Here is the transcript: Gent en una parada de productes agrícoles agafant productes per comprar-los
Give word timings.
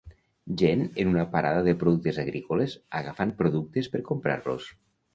Gent 0.61 0.81
en 1.03 1.11
una 1.11 1.25
parada 1.35 1.61
de 1.69 1.75
productes 1.85 2.19
agrícoles 2.25 2.77
agafant 3.03 3.37
productes 3.45 3.95
per 3.95 4.07
comprar-los 4.13 4.77